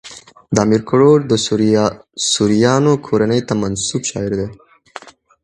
امیر 0.63 0.81
کروړ 0.89 1.17
د 1.25 1.33
سوریانو 2.33 2.93
کورنۍ 3.05 3.41
ته 3.47 3.53
منسوب 3.61 4.01
شاعر 4.09 4.31
دﺉ. 4.39 4.51